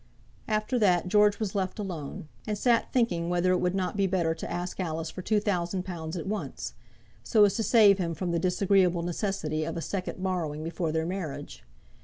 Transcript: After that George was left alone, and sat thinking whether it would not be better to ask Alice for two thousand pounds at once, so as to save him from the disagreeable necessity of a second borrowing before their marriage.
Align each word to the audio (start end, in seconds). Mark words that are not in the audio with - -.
After 0.47 0.79
that 0.79 1.07
George 1.07 1.37
was 1.39 1.53
left 1.53 1.77
alone, 1.77 2.27
and 2.47 2.57
sat 2.57 2.91
thinking 2.91 3.29
whether 3.29 3.51
it 3.51 3.59
would 3.59 3.75
not 3.75 3.95
be 3.95 4.07
better 4.07 4.33
to 4.33 4.51
ask 4.51 4.79
Alice 4.79 5.11
for 5.11 5.21
two 5.21 5.39
thousand 5.39 5.83
pounds 5.85 6.17
at 6.17 6.25
once, 6.25 6.73
so 7.23 7.45
as 7.45 7.53
to 7.57 7.61
save 7.61 7.99
him 7.99 8.15
from 8.15 8.31
the 8.31 8.39
disagreeable 8.39 9.03
necessity 9.03 9.63
of 9.63 9.77
a 9.77 9.81
second 9.81 10.23
borrowing 10.23 10.63
before 10.63 10.91
their 10.91 11.05
marriage. 11.05 11.63